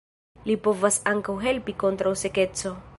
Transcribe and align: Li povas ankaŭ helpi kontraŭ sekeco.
Li 0.45 0.55
povas 0.67 0.97
ankaŭ 1.13 1.37
helpi 1.45 1.77
kontraŭ 1.85 2.19
sekeco. 2.25 2.79